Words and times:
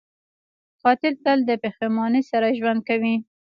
قاتل 0.81 1.13
تل 1.23 1.39
د 1.45 1.51
پښېمانۍ 1.63 2.21
سره 2.31 2.55
ژوند 2.59 2.79
کوي 2.89 3.15